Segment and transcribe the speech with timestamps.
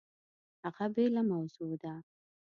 [0.63, 1.93] هغه بېله موضوع ده!